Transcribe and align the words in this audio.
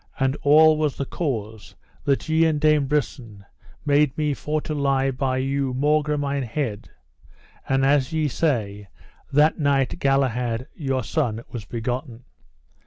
And 0.19 0.35
all 0.41 0.79
was 0.79 0.97
the 0.97 1.05
cause, 1.05 1.75
that 2.05 2.27
ye 2.27 2.43
and 2.45 2.59
Dame 2.59 2.87
Brisen 2.87 3.45
made 3.85 4.17
me 4.17 4.33
for 4.33 4.59
to 4.61 4.73
lie 4.73 5.11
by 5.11 5.37
you 5.37 5.75
maugre 5.75 6.17
mine 6.17 6.41
head; 6.41 6.89
and 7.69 7.85
as 7.85 8.11
ye 8.11 8.27
say, 8.27 8.87
that 9.31 9.59
night 9.59 9.99
Galahad 9.99 10.65
your 10.73 11.03
son 11.03 11.43
was 11.51 11.65
begotten. 11.65 12.23